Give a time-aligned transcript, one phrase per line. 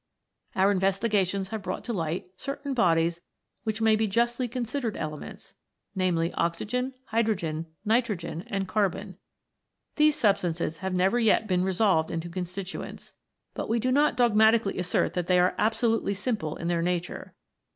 [0.55, 3.21] Our investigations have brought to light certain bodies
[3.65, 5.53] which may be justly considered elements,
[5.93, 9.17] namely oxygen, hydrogen, nitrogen, and carbon.
[9.97, 13.13] These substances have never yet been resolved into constituents,
[13.53, 17.35] but we do not dogmatically assert that they are absolutely simple in their nature.